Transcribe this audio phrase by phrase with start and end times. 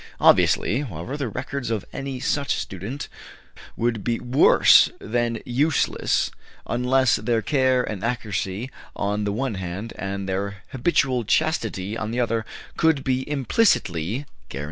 [0.19, 3.07] Obviously, however, the records of any such students
[3.77, 6.31] would be worse than useless
[6.65, 12.19] unless their care and accuracy, on the one hand, and their habitual chastity, on the
[12.19, 14.59] other, could be implicitly guaranteed.